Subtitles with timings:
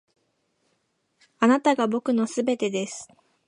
[1.37, 3.07] あなたが僕の全てです．